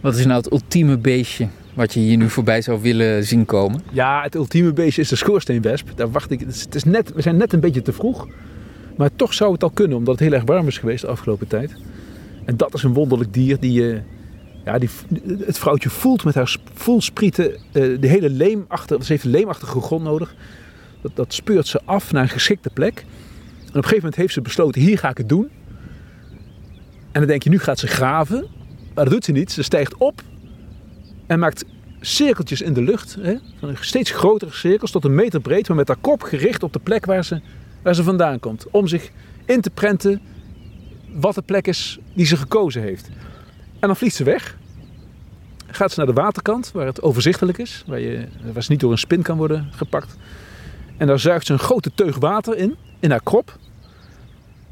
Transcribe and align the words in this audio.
Wat 0.00 0.16
is 0.16 0.24
nou 0.24 0.36
het 0.36 0.52
ultieme 0.52 0.96
beestje 0.96 1.48
wat 1.74 1.94
je 1.94 2.00
hier 2.00 2.16
nu 2.16 2.30
voorbij 2.30 2.62
zou 2.62 2.82
willen 2.82 3.24
zien 3.24 3.44
komen? 3.44 3.80
Ja, 3.92 4.22
het 4.22 4.34
ultieme 4.34 4.72
beestje 4.72 5.02
is 5.02 5.08
de 5.08 5.16
schoorsteenwesp. 5.16 5.88
Daar 5.94 6.10
wacht 6.10 6.30
ik. 6.30 6.40
Het 6.40 6.74
is, 6.74 6.84
net, 6.84 7.12
we 7.12 7.22
zijn 7.22 7.36
net 7.36 7.52
een 7.52 7.60
beetje 7.60 7.82
te 7.82 7.92
vroeg. 7.92 8.28
Maar 8.96 9.10
toch 9.16 9.34
zou 9.34 9.52
het 9.52 9.62
al 9.62 9.70
kunnen, 9.70 9.96
omdat 9.96 10.14
het 10.14 10.28
heel 10.28 10.38
erg 10.38 10.44
warm 10.44 10.66
is 10.66 10.78
geweest 10.78 11.00
de 11.00 11.08
afgelopen 11.08 11.46
tijd. 11.46 11.72
En 12.44 12.56
dat 12.56 12.74
is 12.74 12.82
een 12.82 12.92
wonderlijk 12.92 13.32
dier 13.32 13.60
die, 13.60 13.72
je 13.72 14.00
ja, 14.64 14.78
die 14.78 14.88
het 15.46 15.58
vrouwtje 15.58 15.90
voelt 15.90 16.24
met 16.24 16.34
haar 16.34 16.56
voelsprieten 16.74 17.50
uh, 17.50 18.00
de 18.00 18.06
hele 18.06 18.30
leemachtige, 18.30 19.04
ze 19.04 19.12
heeft 19.12 19.24
een 19.24 19.30
leemachtige 19.30 19.80
grond 19.80 20.02
nodig. 20.02 20.34
Dat, 21.02 21.16
dat 21.16 21.34
speurt 21.34 21.66
ze 21.66 21.80
af 21.84 22.12
naar 22.12 22.22
een 22.22 22.28
geschikte 22.28 22.70
plek. 22.70 22.98
En 22.98 23.68
op 23.68 23.74
een 23.74 23.82
gegeven 23.82 23.96
moment 23.96 24.16
heeft 24.16 24.32
ze 24.32 24.40
besloten, 24.40 24.80
hier 24.80 24.98
ga 24.98 25.10
ik 25.10 25.18
het 25.18 25.28
doen. 25.28 25.48
En 27.12 27.20
dan 27.20 27.26
denk 27.26 27.42
je, 27.42 27.50
nu 27.50 27.58
gaat 27.58 27.78
ze 27.78 27.86
graven. 27.86 28.46
Maar 28.98 29.06
dat 29.06 29.16
doet 29.16 29.24
ze 29.24 29.32
niet. 29.32 29.52
Ze 29.52 29.62
stijgt 29.62 29.96
op 29.96 30.22
en 31.26 31.38
maakt 31.38 31.64
cirkeltjes 32.00 32.60
in 32.60 32.72
de 32.72 32.82
lucht. 32.82 33.16
Hè? 33.20 33.34
Steeds 33.74 34.10
grotere 34.10 34.52
cirkels, 34.52 34.90
tot 34.90 35.04
een 35.04 35.14
meter 35.14 35.40
breed, 35.40 35.68
maar 35.68 35.76
met 35.76 35.88
haar 35.88 35.96
kop 35.96 36.22
gericht 36.22 36.62
op 36.62 36.72
de 36.72 36.78
plek 36.78 37.06
waar 37.06 37.24
ze, 37.24 37.40
waar 37.82 37.94
ze 37.94 38.02
vandaan 38.02 38.40
komt. 38.40 38.66
Om 38.70 38.86
zich 38.86 39.10
in 39.44 39.60
te 39.60 39.70
prenten 39.70 40.20
wat 41.12 41.34
de 41.34 41.42
plek 41.42 41.66
is 41.66 41.98
die 42.14 42.26
ze 42.26 42.36
gekozen 42.36 42.82
heeft. 42.82 43.08
En 43.78 43.86
dan 43.86 43.96
vliegt 43.96 44.14
ze 44.14 44.24
weg. 44.24 44.56
Gaat 45.66 45.92
ze 45.92 45.98
naar 45.98 46.14
de 46.14 46.20
waterkant, 46.20 46.70
waar 46.72 46.86
het 46.86 47.02
overzichtelijk 47.02 47.58
is, 47.58 47.84
waar, 47.86 48.00
je, 48.00 48.26
waar 48.52 48.62
ze 48.62 48.70
niet 48.70 48.80
door 48.80 48.92
een 48.92 48.98
spin 48.98 49.22
kan 49.22 49.36
worden 49.36 49.68
gepakt. 49.72 50.16
En 50.96 51.06
daar 51.06 51.18
zuigt 51.18 51.46
ze 51.46 51.52
een 51.52 51.58
grote 51.58 51.90
teug 51.94 52.16
water 52.16 52.56
in, 52.56 52.76
in 53.00 53.10
haar 53.10 53.22
krop. 53.22 53.58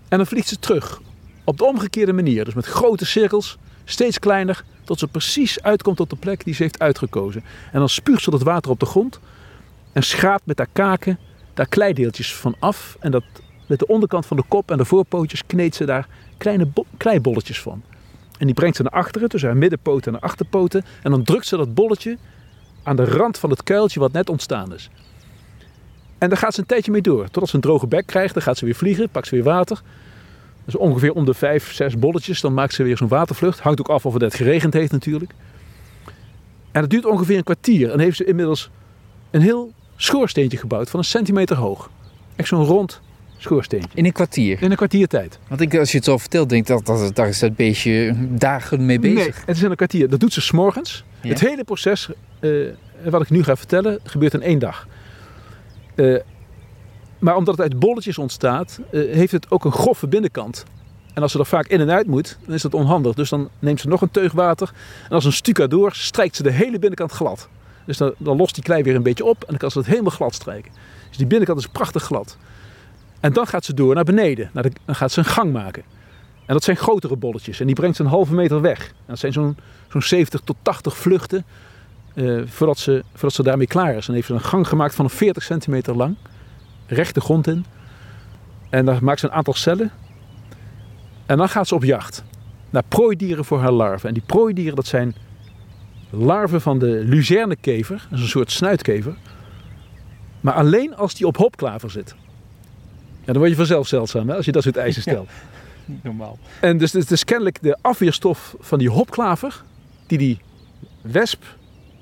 En 0.09 0.16
dan 0.16 0.27
vliegt 0.27 0.48
ze 0.48 0.59
terug. 0.59 1.01
Op 1.45 1.59
de 1.59 1.65
omgekeerde 1.65 2.12
manier, 2.12 2.45
dus 2.45 2.54
met 2.54 2.66
grote 2.66 3.06
cirkels, 3.06 3.59
steeds 3.88 4.18
kleiner, 4.18 4.64
tot 4.84 4.98
ze 4.98 5.06
precies 5.06 5.62
uitkomt 5.62 6.00
op 6.00 6.10
de 6.10 6.16
plek 6.16 6.45
die 6.45 6.54
ze 6.54 6.62
heeft 6.62 6.78
uitgekozen. 6.78 7.45
En 7.72 7.78
dan 7.78 7.88
spuugt 7.88 8.22
ze 8.22 8.30
dat 8.30 8.42
water 8.42 8.70
op 8.70 8.80
de 8.80 8.86
grond 8.86 9.20
en 9.93 10.02
schraapt 10.02 10.46
met 10.46 10.59
haar 10.59 10.68
kaken 10.73 11.18
daar 11.54 11.68
kleideeltjes 11.68 12.34
van 12.34 12.54
af. 12.59 12.96
En 13.01 13.10
dat, 13.10 13.24
met 13.66 13.78
de 13.78 13.87
onderkant 13.87 14.26
van 14.26 14.37
de 14.37 14.43
kop 14.48 14.70
en 14.70 14.76
de 14.76 14.84
voorpootjes 14.84 15.46
kneedt 15.46 15.74
ze 15.74 15.84
daar 15.84 16.09
kleine 16.37 16.68
kleibolletjes 16.96 17.60
van. 17.60 17.82
En 18.38 18.46
die 18.46 18.54
brengt 18.54 18.76
ze 18.76 18.82
naar 18.82 18.93
achteren, 18.93 19.28
tussen 19.28 19.48
haar 19.48 19.59
middenpoten 19.59 20.12
en 20.12 20.18
haar 20.21 20.28
achterpoten. 20.28 20.84
En 21.02 21.10
dan 21.10 21.23
drukt 21.23 21.46
ze 21.46 21.56
dat 21.56 21.74
bolletje 21.74 22.18
aan 22.82 22.96
de 22.96 23.04
rand 23.04 23.38
van 23.38 23.50
het 23.50 23.62
kuiltje 23.62 24.00
wat 24.00 24.12
net 24.12 24.30
ontstaan 24.30 24.74
is. 24.74 24.90
En 26.18 26.28
daar 26.28 26.38
gaat 26.38 26.54
ze 26.54 26.60
een 26.60 26.66
tijdje 26.66 26.90
mee 26.90 27.00
door. 27.00 27.24
Totdat 27.24 27.48
ze 27.48 27.54
een 27.54 27.60
droge 27.60 27.87
bek 27.87 28.06
krijgt, 28.06 28.34
dan 28.34 28.43
gaat 28.43 28.59
ze 28.59 28.65
weer 28.65 28.74
vliegen, 28.74 29.09
pakt 29.09 29.26
ze 29.26 29.34
weer 29.34 29.45
water. 29.45 29.82
Dus 30.66 30.76
ongeveer 30.76 31.12
om 31.12 31.24
de 31.24 31.34
vijf, 31.34 31.72
zes 31.72 31.98
bolletjes, 31.98 32.40
dan 32.40 32.54
maakt 32.54 32.74
ze 32.74 32.82
weer 32.82 32.96
zo'n 32.96 33.09
watervlucht. 33.09 33.60
Hangt 33.60 33.80
ook 33.80 33.88
af 33.88 34.06
of 34.06 34.12
het 34.12 34.22
net 34.22 34.34
geregend 34.34 34.72
heeft 34.72 34.92
natuurlijk. 34.92 35.32
En 36.72 36.80
dat 36.80 36.90
duurt 36.90 37.04
ongeveer 37.04 37.36
een 37.36 37.45
kwartier. 37.45 37.90
En 37.90 38.00
heeft 38.00 38.16
ze 38.16 38.24
inmiddels 38.24 38.70
een 39.30 39.40
heel 39.40 39.72
schoorsteentje 39.96 40.59
gebouwd 40.59 40.90
van 40.90 40.98
een 40.98 41.04
centimeter 41.04 41.56
hoog. 41.56 41.90
Echt 42.37 42.48
zo'n 42.48 42.64
rond 42.64 43.00
schoorsteentje. 43.37 43.90
In 43.94 44.04
een 44.04 44.12
kwartier? 44.12 44.62
In 44.62 44.70
een 44.70 44.76
kwartier 44.76 45.06
tijd. 45.06 45.38
Want 45.48 45.60
ik, 45.60 45.78
als 45.78 45.90
je 45.90 45.96
het 45.96 46.06
zo 46.06 46.18
vertelt, 46.18 46.48
denk 46.48 46.60
ik 46.62 46.68
dat, 46.68 46.87
dat 46.87 47.14
daar 47.14 47.28
is 47.28 47.38
dat 47.38 47.56
beestje 47.56 48.14
dagen 48.28 48.87
mee 48.87 48.98
bezig. 48.98 49.34
Nee, 49.34 49.44
het 49.46 49.56
is 49.56 49.62
in 49.62 49.70
een 49.70 49.76
kwartier. 49.76 50.09
Dat 50.09 50.20
doet 50.20 50.32
ze 50.32 50.40
s'morgens. 50.40 51.04
Ja. 51.20 51.28
Het 51.28 51.40
hele 51.40 51.64
proces, 51.64 52.09
uh, 52.40 52.68
wat 53.04 53.22
ik 53.22 53.30
nu 53.30 53.42
ga 53.42 53.56
vertellen, 53.56 53.98
gebeurt 54.04 54.34
in 54.34 54.42
één 54.42 54.59
dag. 54.59 54.88
Uh, 55.94 56.20
maar 57.18 57.36
omdat 57.36 57.56
het 57.56 57.70
uit 57.70 57.78
bolletjes 57.78 58.18
ontstaat, 58.18 58.80
uh, 58.90 59.14
heeft 59.14 59.32
het 59.32 59.50
ook 59.50 59.64
een 59.64 59.72
grove 59.72 60.06
binnenkant. 60.06 60.64
En 61.14 61.22
als 61.22 61.32
ze 61.32 61.38
er 61.38 61.46
vaak 61.46 61.66
in 61.66 61.80
en 61.80 61.90
uit 61.90 62.06
moet, 62.06 62.38
dan 62.45 62.54
is 62.54 62.62
dat 62.62 62.74
onhandig. 62.74 63.14
Dus 63.14 63.28
dan 63.28 63.48
neemt 63.59 63.80
ze 63.80 63.88
nog 63.88 64.00
een 64.03 64.10
teug 64.10 64.32
water. 64.32 64.72
En 65.04 65.10
als 65.10 65.25
een 65.25 65.32
stucadoor 65.32 65.92
strijkt 65.94 66.37
ze 66.37 66.42
de 66.42 66.50
hele 66.50 66.78
binnenkant 66.78 67.12
glad. 67.12 67.48
Dus 67.84 67.97
dan, 67.97 68.14
dan 68.19 68.37
lost 68.37 68.54
die 68.54 68.64
klei 68.64 68.82
weer 68.82 68.94
een 68.94 69.03
beetje 69.03 69.25
op 69.25 69.41
en 69.41 69.47
dan 69.48 69.56
kan 69.56 69.70
ze 69.70 69.78
het 69.78 69.87
helemaal 69.87 70.10
glad 70.10 70.34
strijken. 70.34 70.72
Dus 71.09 71.16
die 71.16 71.26
binnenkant 71.26 71.59
is 71.59 71.66
prachtig 71.66 72.03
glad. 72.03 72.37
En 73.21 73.32
dan 73.32 73.47
gaat 73.47 73.65
ze 73.65 73.75
door 73.75 73.94
naar 73.94 74.05
beneden. 74.05 74.50
Dan 74.53 74.94
gaat 74.94 75.12
ze 75.12 75.19
een 75.19 75.25
gang 75.25 75.53
maken. 75.53 75.82
En 76.47 76.55
dat 76.55 76.65
zijn 76.65 76.76
grotere 76.76 77.16
bolletjes. 77.16 77.60
En 77.60 77.66
die 77.66 77.75
brengt 77.75 77.97
ze 77.97 78.03
een 78.03 78.09
halve 78.09 78.34
meter 78.34 78.60
weg. 78.60 78.87
En 78.87 78.94
dat 79.06 79.19
zijn 79.19 79.32
zo'n 79.32 79.56
zo'n 79.88 80.03
70 80.03 80.41
tot 80.41 80.56
80 80.62 80.97
vluchten. 80.97 81.44
Uh, 82.15 82.43
voordat, 82.47 82.78
ze, 82.78 83.05
voordat 83.12 83.32
ze 83.32 83.43
daarmee 83.43 83.66
klaar 83.66 83.94
is. 83.94 84.09
En 84.09 84.15
heeft 84.15 84.26
ze 84.26 84.32
een 84.32 84.41
gang 84.41 84.69
gemaakt 84.69 84.94
van 84.94 85.05
een 85.05 85.10
40 85.10 85.43
centimeter 85.43 85.97
lang. 85.97 86.16
Recht 86.87 87.15
de 87.15 87.21
grond 87.21 87.47
in. 87.47 87.65
En 88.71 88.85
dan 88.85 88.99
maakt 89.03 89.21
ze 89.21 89.27
een 89.27 89.33
aantal 89.33 89.55
cellen. 89.55 89.91
En 91.27 91.37
dan 91.37 91.49
gaat 91.49 91.69
ze 91.69 91.75
op 91.75 91.85
jacht. 91.85 92.25
Naar 92.71 92.83
prooidieren 92.89 93.45
voor 93.45 93.61
haar 93.61 93.73
larven. 93.73 94.09
En 94.09 94.15
die 94.15 94.23
prooidieren 94.27 94.77
dat 94.77 94.87
zijn 94.87 95.15
larven 96.11 96.61
van 96.61 96.79
de 96.79 97.03
luzernekever. 97.05 98.07
Dat 98.11 98.19
is 98.19 98.25
een 98.25 98.31
soort 98.31 98.51
snuitkever. 98.51 99.17
Maar 100.41 100.55
alleen 100.55 100.97
als 100.97 101.15
die 101.15 101.27
op 101.27 101.37
hopklaver 101.37 101.91
zit. 101.91 102.15
Ja, 103.21 103.33
dan 103.33 103.37
word 103.37 103.51
je 103.51 103.57
vanzelf 103.57 103.89
zeldzaam 103.89 104.29
hè, 104.29 104.37
als 104.37 104.45
je 104.45 104.53
dat 104.53 104.63
soort 104.63 104.77
eisen 104.77 105.03
stelt. 105.09 105.29
Ja, 105.85 105.95
normaal. 106.03 106.39
En 106.61 106.79
dus 106.79 106.93
het 106.93 107.11
is 107.11 107.25
kennelijk 107.25 107.63
de 107.63 107.79
afweerstof 107.81 108.57
van 108.59 108.79
die 108.79 108.91
hopklaver 108.91 109.63
die 110.07 110.19
die 110.19 110.41
wesp 111.01 111.43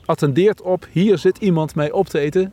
attendeert 0.04 0.62
op 0.62 0.86
hier 0.90 1.18
zit 1.18 1.38
iemand 1.38 1.74
mij 1.74 1.90
op 1.90 2.06
te 2.06 2.18
eten, 2.18 2.52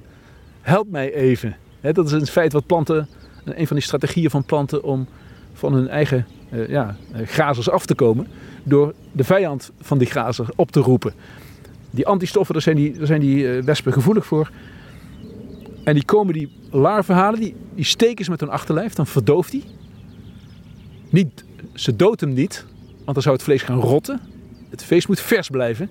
help 0.61 0.89
mij 0.89 1.13
even. 1.13 1.55
Dat 1.81 2.05
is 2.05 2.11
in 2.11 2.25
feite 2.25 2.55
wat 2.55 2.65
planten, 2.65 3.07
een 3.45 3.67
van 3.67 3.75
die 3.75 3.85
strategieën 3.85 4.29
van 4.29 4.43
planten 4.43 4.83
om 4.83 5.07
van 5.53 5.73
hun 5.73 5.87
eigen 5.87 6.25
uh, 6.53 6.67
ja, 6.67 6.95
grazers 7.25 7.69
af 7.69 7.85
te 7.85 7.95
komen 7.95 8.27
door 8.63 8.93
de 9.11 9.23
vijand 9.23 9.71
van 9.79 9.97
die 9.97 10.07
grazer 10.07 10.47
op 10.55 10.71
te 10.71 10.79
roepen. 10.79 11.13
Die 11.91 12.07
antistoffen, 12.07 12.53
daar 12.53 12.63
zijn 12.63 12.75
die, 12.75 12.97
daar 12.97 13.05
zijn 13.05 13.19
die 13.19 13.43
uh, 13.43 13.63
wespen 13.63 13.93
gevoelig 13.93 14.25
voor. 14.25 14.51
En 15.83 15.93
die 15.93 16.05
komen 16.05 16.33
die 16.33 16.51
larven 16.69 17.15
halen, 17.15 17.39
die, 17.39 17.55
die 17.75 17.85
steken 17.85 18.25
ze 18.25 18.31
met 18.31 18.39
hun 18.39 18.49
achterlijf, 18.49 18.93
dan 18.93 19.07
verdooft 19.07 19.51
die. 19.51 19.63
Niet, 21.09 21.43
ze 21.73 21.95
doodt 21.95 22.21
hem 22.21 22.33
niet, 22.33 22.65
want 22.87 23.13
dan 23.13 23.21
zou 23.21 23.35
het 23.35 23.43
vlees 23.43 23.61
gaan 23.61 23.79
rotten. 23.79 24.19
Het 24.69 24.83
vlees 24.83 25.07
moet 25.07 25.19
vers 25.19 25.49
blijven. 25.49 25.89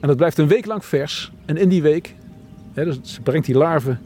En 0.00 0.08
dat 0.08 0.16
blijft 0.16 0.38
een 0.38 0.48
week 0.48 0.66
lang 0.66 0.84
vers. 0.84 1.32
En 1.44 1.56
in 1.56 1.68
die 1.68 1.82
week, 1.82 2.14
hè, 2.72 2.84
dus 2.84 3.18
brengt 3.22 3.46
die 3.46 3.56
larven 3.56 4.00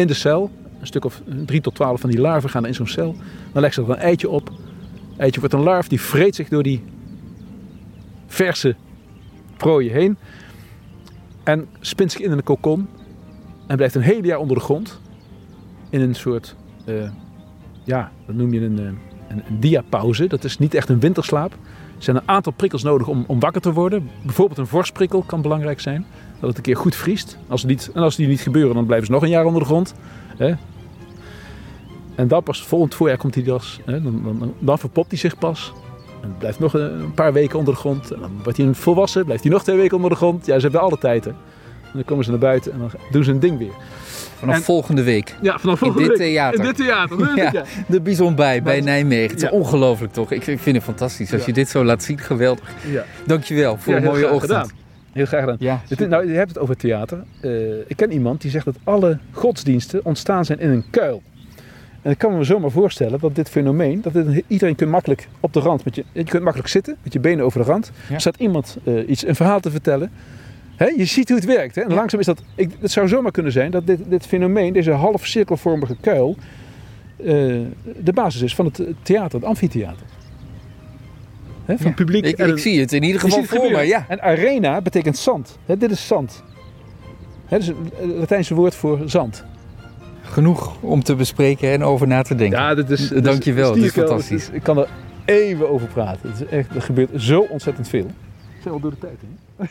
in 0.00 0.06
de 0.06 0.14
cel. 0.14 0.50
Een 0.80 0.86
stuk 0.86 1.04
of 1.04 1.22
drie 1.46 1.60
tot 1.60 1.74
twaalf 1.74 2.00
van 2.00 2.10
die 2.10 2.20
larven 2.20 2.50
gaan 2.50 2.66
in 2.66 2.74
zo'n 2.74 2.86
cel. 2.86 3.16
Dan 3.52 3.62
legt 3.62 3.74
ze 3.74 3.82
er 3.82 3.90
een 3.90 3.96
eitje 3.96 4.28
op. 4.28 4.52
Eitje 5.16 5.40
wordt 5.40 5.54
een 5.54 5.62
larf, 5.62 5.88
die 5.88 6.00
vreet 6.00 6.34
zich 6.34 6.48
door 6.48 6.62
die 6.62 6.84
verse 8.26 8.76
prooien 9.56 9.92
heen. 9.92 10.16
En 11.44 11.68
spint 11.80 12.12
zich 12.12 12.20
in 12.20 12.30
een 12.30 12.42
kokon. 12.42 12.88
En 13.66 13.76
blijft 13.76 13.94
een 13.94 14.02
hele 14.02 14.26
jaar 14.26 14.38
onder 14.38 14.56
de 14.56 14.62
grond. 14.62 15.00
In 15.90 16.00
een 16.00 16.14
soort, 16.14 16.56
uh, 16.86 17.10
ja, 17.84 18.12
dat 18.26 18.34
noem 18.34 18.52
je 18.52 18.60
een, 18.60 18.98
een, 19.30 19.42
diapauze. 19.58 20.26
Dat 20.26 20.44
is 20.44 20.58
niet 20.58 20.74
echt 20.74 20.88
een 20.88 21.00
winterslaap. 21.00 21.52
Er 21.52 22.06
zijn 22.06 22.16
een 22.16 22.28
aantal 22.28 22.52
prikkels 22.52 22.82
nodig 22.82 23.06
om, 23.06 23.24
om 23.26 23.40
wakker 23.40 23.60
te 23.60 23.72
worden. 23.72 24.10
Bijvoorbeeld 24.22 24.58
een 24.58 24.66
vorstprikkel 24.66 25.22
kan 25.22 25.42
belangrijk 25.42 25.80
zijn. 25.80 26.06
Dat 26.40 26.48
het 26.48 26.56
een 26.56 26.62
keer 26.62 26.76
goed 26.76 26.94
vriest. 26.94 27.38
Als 27.48 27.64
niet, 27.64 27.90
en 27.94 28.02
als 28.02 28.16
die 28.16 28.28
niet 28.28 28.40
gebeuren, 28.40 28.74
dan 28.74 28.86
blijven 28.86 29.06
ze 29.06 29.12
nog 29.12 29.22
een 29.22 29.28
jaar 29.28 29.44
onder 29.44 29.60
de 29.60 29.66
grond. 29.66 29.94
Hè? 30.36 30.54
En 32.14 32.28
dan 32.28 32.42
pas 32.42 32.62
volgend 32.62 32.94
voorjaar 32.94 33.18
komt 33.18 33.34
hij 33.34 33.44
dus. 33.44 33.80
Hè? 33.84 34.02
Dan, 34.02 34.22
dan, 34.24 34.54
dan, 34.58 34.78
verpopt 34.78 35.10
hij 35.10 35.18
zich 35.18 35.38
pas. 35.38 35.72
En 36.22 36.34
blijft 36.38 36.58
nog 36.58 36.74
een 36.74 37.14
paar 37.14 37.32
weken 37.32 37.58
onder 37.58 37.74
de 37.74 37.80
grond. 37.80 38.12
En 38.12 38.20
dan 38.20 38.30
wordt 38.42 38.58
hij 38.58 38.66
een 38.66 38.74
volwassen, 38.74 39.24
blijft 39.24 39.42
hij 39.42 39.52
nog 39.52 39.62
twee 39.62 39.76
weken 39.76 39.96
onder 39.96 40.10
de 40.10 40.16
grond. 40.16 40.46
Ja, 40.46 40.54
ze 40.54 40.62
hebben 40.62 40.80
alle 40.80 40.98
tijd. 40.98 41.26
En 41.26 41.36
dan 41.92 42.04
komen 42.04 42.24
ze 42.24 42.30
naar 42.30 42.38
buiten 42.38 42.72
en 42.72 42.78
dan 42.78 42.90
doen 43.10 43.24
ze 43.24 43.30
een 43.30 43.40
ding 43.40 43.58
weer. 43.58 43.72
Vanaf 44.40 44.54
En- 44.54 44.62
volgende 44.62 45.02
week. 45.02 45.34
Ja, 45.42 45.58
vanaf 45.58 45.74
In 45.80 45.86
volgende 45.86 46.08
dit 46.08 46.18
week. 46.18 46.28
theater. 46.28 46.58
In 46.60 46.64
dit 46.66 46.76
theater. 46.76 47.18
Ja, 47.36 47.50
Ja. 47.52 47.64
de 47.88 48.00
Bison 48.00 48.34
bij, 48.34 48.62
bij 48.62 48.80
Nijmegen. 48.80 49.28
Het 49.30 49.36
is 49.42 49.48
Ja. 49.48 49.50
ongelooflijk 49.50 50.12
toch? 50.12 50.30
Ik, 50.32 50.46
ik 50.46 50.58
vind 50.58 50.76
het 50.76 50.84
fantastisch. 50.84 51.32
Als 51.32 51.40
Ja. 51.40 51.46
je 51.46 51.52
dit 51.52 51.68
zo 51.68 51.84
laat 51.84 52.02
zien, 52.02 52.18
geweldig. 52.18 52.72
Ja. 52.90 53.04
Dankjewel 53.26 53.76
voor 53.76 53.92
Ja, 53.92 53.98
een 53.98 54.04
mooie 54.04 54.24
ochtend. 54.30 54.40
gedaan. 54.40 54.70
Heel 55.12 55.26
graag 55.26 55.40
gedaan. 55.40 55.56
Ja, 55.58 55.80
Het 55.88 56.08
nou, 56.08 56.28
je 56.28 56.34
hebt 56.36 56.48
het 56.48 56.58
over 56.58 56.76
theater. 56.76 57.24
Eh, 57.40 57.50
ik 57.86 57.96
ken 57.96 58.12
iemand 58.12 58.40
die 58.40 58.50
zegt 58.50 58.64
dat 58.64 58.76
alle 58.84 59.18
godsdiensten 59.32 60.04
ontstaan 60.04 60.44
zijn 60.44 60.58
in 60.60 60.70
een 60.70 60.84
kuil. 60.90 61.22
En 62.02 62.10
ik 62.10 62.18
kan 62.18 62.36
me 62.36 62.44
zomaar 62.44 62.70
voorstellen 62.70 63.20
dat 63.20 63.34
dit 63.34 63.48
fenomeen, 63.48 64.00
dat 64.02 64.12
dit, 64.12 64.42
iedereen 64.46 64.74
kunt 64.74 64.90
makkelijk 64.90 65.28
op 65.40 65.52
de 65.52 65.60
rand, 65.60 65.84
met 65.84 65.94
je, 65.94 66.04
je 66.12 66.24
kunt 66.24 66.42
makkelijk 66.42 66.70
zitten 66.70 66.96
met 67.02 67.12
je 67.12 67.20
benen 67.20 67.44
over 67.44 67.60
de 67.60 67.66
rand. 67.66 67.90
Ja. 68.08 68.14
Er 68.14 68.20
staat 68.20 68.36
iemand 68.38 68.76
eh, 68.84 69.08
iets, 69.08 69.26
een 69.26 69.34
verhaal 69.36 69.60
te 69.60 69.70
vertellen. 69.70 70.10
Hè, 70.80 70.86
je 70.96 71.04
ziet 71.04 71.28
hoe 71.28 71.36
het 71.38 71.46
werkt. 71.46 71.74
Hè? 71.74 71.82
En 71.82 71.88
Ja. 71.88 71.94
langzaam 71.94 72.20
is 72.20 72.26
dat, 72.26 72.42
ik, 72.54 72.70
het 72.80 72.90
zou 72.90 73.08
zomaar 73.08 73.30
kunnen 73.32 73.52
zijn 73.52 73.70
dat 73.70 73.86
dit, 73.86 74.00
dit 74.08 74.26
fenomeen, 74.26 74.72
deze 74.72 74.90
half 74.90 75.26
cirkelvormige 75.26 75.96
kuil, 76.00 76.36
eh, 77.16 77.26
de 78.02 78.12
basis 78.14 78.40
is 78.42 78.54
van 78.54 78.64
het 78.64 78.82
theater, 79.02 79.38
het 79.38 79.48
amfitheater. 79.48 80.06
Hè, 81.64 81.76
van 81.76 81.86
Ja. 81.86 81.92
publiek. 81.92 82.24
ik, 82.26 82.38
en 82.38 82.46
ik 82.46 82.52
een- 82.52 82.58
zie 82.58 82.80
het 82.80 82.92
in 82.92 83.02
ieder 83.02 83.20
geval 83.20 83.42
voor 83.44 83.70
me. 83.70 83.82
Ja. 83.82 84.04
En 84.08 84.22
arena 84.22 84.80
betekent 84.80 85.16
zand. 85.18 85.58
Hè, 85.66 85.76
dit 85.76 85.90
is 85.90 86.06
zand. 86.06 86.42
Hè, 87.46 87.58
dat 87.58 87.60
is 87.60 87.66
het 87.66 88.16
Latijnse 88.16 88.54
woord 88.54 88.74
voor 88.74 88.98
zand. 89.04 89.44
Genoeg 90.22 90.76
om 90.82 91.02
te 91.02 91.14
bespreken 91.14 91.70
en 91.72 91.82
over 91.84 92.06
na 92.06 92.22
te 92.22 92.34
denken. 92.34 92.58
Ja, 92.58 92.74
dit 92.74 92.90
is, 92.90 93.08
dit 93.08 93.24
Dankjewel, 93.24 93.68
is 93.70 93.74
dit 93.76 93.84
is 93.84 93.92
fantastisch. 93.92 94.42
Is- 94.48 94.50
ik 94.54 94.62
kan 94.62 94.78
er 94.78 94.88
even 95.24 95.70
over 95.70 95.86
praten. 95.88 96.30
Het 96.30 96.40
is 96.40 96.46
echt, 96.46 96.74
er 96.74 96.82
gebeurt 96.82 97.10
zo 97.22 97.40
ontzettend 97.40 97.88
veel. 97.88 98.06
zijn 98.60 98.72
wel 98.74 98.80
door 98.80 98.90
de 98.90 98.98
tijd, 98.98 99.18
hè? 99.56 99.64